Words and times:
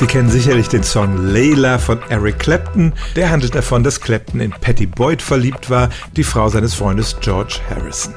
Sie 0.00 0.06
kennen 0.06 0.30
sicherlich 0.30 0.68
den 0.70 0.82
Song 0.82 1.26
Layla 1.26 1.78
von 1.78 2.00
Eric 2.08 2.38
Clapton. 2.38 2.94
Der 3.16 3.28
handelt 3.28 3.54
davon, 3.54 3.84
dass 3.84 4.00
Clapton 4.00 4.40
in 4.40 4.50
Patty 4.50 4.86
Boyd 4.86 5.20
verliebt 5.20 5.68
war, 5.68 5.90
die 6.16 6.24
Frau 6.24 6.48
seines 6.48 6.72
Freundes 6.72 7.18
George 7.20 7.60
Harrison. 7.68 8.14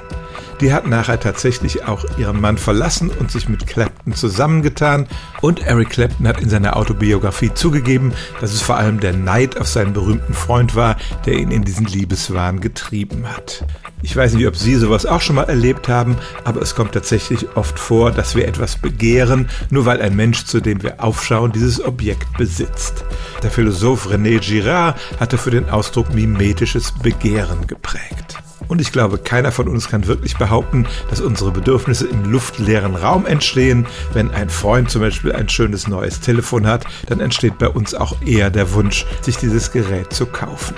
Die 0.62 0.74
hat 0.74 0.88
nachher 0.88 1.20
tatsächlich 1.20 1.86
auch 1.86 2.06
ihren 2.18 2.40
Mann 2.40 2.58
verlassen 2.58 3.10
und 3.20 3.32
sich 3.32 3.50
mit 3.50 3.68
Clapton 3.68 4.14
zusammengetan. 4.14 5.08
Und 5.42 5.66
Eric 5.66 5.92
Clapton 5.92 6.28
hat 6.28 6.42
in 6.42 6.50
seiner 6.50 6.78
Autobiografie 6.78 7.54
zugegeben, 7.54 8.14
dass 8.42 8.54
es 8.54 8.62
vor 8.62 8.78
allem 8.78 9.00
der 9.00 9.14
Neid 9.14 9.60
auf 9.60 9.68
seinen 9.68 9.94
berühmten 9.94 10.34
Freund 10.34 10.76
war, 10.76 10.98
der 11.26 11.34
ihn 11.34 11.52
in 11.52 11.64
diesen 11.64 11.86
Liebeswahn 11.86 12.62
getrieben 12.62 13.28
hat. 13.28 13.66
Ich 14.02 14.16
weiß 14.16 14.34
nicht, 14.34 14.46
ob 14.48 14.58
Sie 14.58 14.76
sowas 14.76 15.06
auch 15.06 15.22
schon 15.22 15.38
mal 15.38 15.44
erlebt 15.44 15.88
haben, 15.88 16.18
aber 16.44 16.62
es 16.62 16.76
kommt 16.76 16.92
tatsächlich 16.92 17.56
oft 17.56 17.80
vor, 17.80 18.12
dass 18.12 18.36
wir 18.36 18.46
etwas 18.46 18.76
begehren, 18.76 19.50
nur 19.70 19.86
weil 19.86 20.02
ein 20.02 20.16
Mensch, 20.16 20.44
zu 20.44 20.60
dem 20.60 20.84
wir 20.84 21.02
aufschauen, 21.02 21.54
dieses 21.54 21.84
Objekt 21.84 22.38
besitzt. 22.38 23.06
Der 23.42 23.50
Philosoph 23.50 24.08
René 24.08 24.40
Girard 24.40 25.00
hatte 25.22 25.38
für 25.38 25.52
den 25.52 25.70
Ausdruck 25.70 26.14
mimetisches 26.14 26.92
Begehren 26.92 27.66
geprägt. 27.66 28.44
Und 28.74 28.82
ich 28.82 28.92
glaube, 28.92 29.20
keiner 29.20 29.52
von 29.52 29.68
uns 29.68 29.88
kann 29.88 30.08
wirklich 30.08 30.36
behaupten, 30.36 30.88
dass 31.12 31.22
unsere 31.22 31.52
Bedürfnisse 31.52 32.08
im 32.08 32.32
luftleeren 32.32 32.96
Raum 32.96 33.28
entstehen. 33.28 33.86
Wenn 34.14 34.32
ein 34.32 34.50
Freund 34.50 34.90
zum 34.90 35.02
Beispiel 35.02 35.32
ein 35.32 35.48
schönes 35.48 35.88
neues 35.88 36.22
Telefon 36.22 36.66
hat, 36.66 36.84
dann 37.06 37.20
entsteht 37.20 37.60
bei 37.60 37.70
uns 37.70 37.94
auch 37.94 38.16
eher 38.26 38.50
der 38.50 38.74
Wunsch, 38.74 39.06
sich 39.22 39.38
dieses 39.38 39.72
Gerät 39.72 40.12
zu 40.12 40.26
kaufen. 40.26 40.74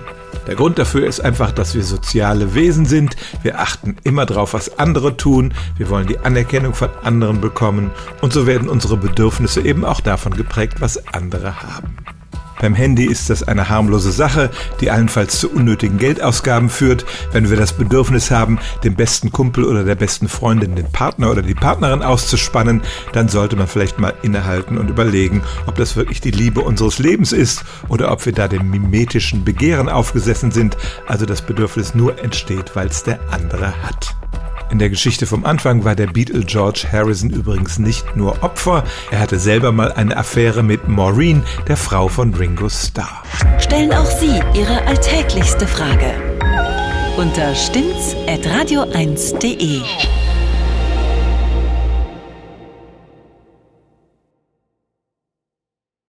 Der 0.45 0.55
Grund 0.55 0.77
dafür 0.77 1.07
ist 1.07 1.21
einfach, 1.21 1.53
dass 1.53 1.73
wir 1.73 1.85
soziale 1.85 2.53
Wesen 2.53 2.85
sind. 2.85 3.15
Wir 3.43 3.61
achten 3.61 3.95
immer 4.03 4.25
drauf, 4.25 4.53
was 4.53 4.77
andere 4.77 5.15
tun. 5.15 5.53
Wir 5.77 5.89
wollen 5.89 6.07
die 6.07 6.19
Anerkennung 6.19 6.73
von 6.73 6.89
anderen 7.01 7.39
bekommen. 7.39 7.91
Und 8.19 8.33
so 8.33 8.45
werden 8.45 8.67
unsere 8.67 8.97
Bedürfnisse 8.97 9.61
eben 9.61 9.85
auch 9.85 10.01
davon 10.01 10.33
geprägt, 10.33 10.81
was 10.81 11.13
andere 11.13 11.61
haben. 11.63 11.95
Beim 12.59 12.73
Handy 12.73 13.05
ist 13.05 13.29
das 13.29 13.43
eine 13.43 13.69
harmlose 13.69 14.11
Sache, 14.11 14.49
die 14.79 14.89
allenfalls 14.89 15.39
zu 15.39 15.51
unnötigen 15.51 15.97
Geldausgaben 15.97 16.69
führt. 16.69 17.05
Wenn 17.31 17.49
wir 17.49 17.57
das 17.57 17.73
Bedürfnis 17.73 18.31
haben, 18.31 18.59
dem 18.83 18.95
besten 18.95 19.31
Kumpel 19.31 19.65
oder 19.65 19.83
der 19.83 19.95
besten 19.95 20.27
Freundin 20.27 20.75
den 20.75 20.91
Partner 20.91 21.31
oder 21.31 21.41
die 21.41 21.53
Partnerin 21.53 22.01
auszuspannen, 22.01 22.81
dann 23.13 23.27
sollte 23.27 23.55
man 23.55 23.67
vielleicht 23.67 23.99
mal 23.99 24.13
innehalten 24.21 24.77
und 24.77 24.89
überlegen, 24.89 25.43
ob 25.67 25.75
das 25.75 25.95
wirklich 25.95 26.21
die 26.21 26.31
Liebe 26.31 26.61
unseres 26.61 26.99
Lebens 26.99 27.33
ist 27.33 27.63
oder 27.89 28.11
ob 28.11 28.25
wir 28.25 28.33
da 28.33 28.47
dem 28.47 28.69
mimetischen 28.69 29.43
Begehren 29.43 29.89
aufgesessen 29.89 30.51
sind, 30.51 30.77
also 31.07 31.25
das 31.25 31.41
Bedürfnis 31.41 31.93
nur 31.93 32.19
entsteht, 32.19 32.75
weil 32.75 32.87
es 32.87 33.03
der 33.03 33.19
andere 33.31 33.73
hat. 33.83 34.15
In 34.71 34.79
der 34.79 34.89
Geschichte 34.89 35.25
vom 35.25 35.45
Anfang 35.45 35.83
war 35.83 35.95
der 35.95 36.07
Beatle 36.07 36.43
George 36.43 36.87
Harrison 36.91 37.29
übrigens 37.29 37.79
nicht 37.79 38.15
nur 38.15 38.43
Opfer, 38.43 38.83
er 39.11 39.19
hatte 39.19 39.39
selber 39.39 39.71
mal 39.71 39.91
eine 39.91 40.17
Affäre 40.17 40.63
mit 40.63 40.87
Maureen, 40.87 41.43
der 41.67 41.77
Frau 41.77 42.07
von 42.07 42.33
Ringo 42.33 42.69
Starr. 42.69 43.23
Stellen 43.59 43.93
auch 43.93 44.05
Sie 44.05 44.41
Ihre 44.53 44.85
alltäglichste 44.87 45.67
Frage 45.67 46.13
unter 47.17 47.53
stimmtz.radio1.de. 47.55 49.81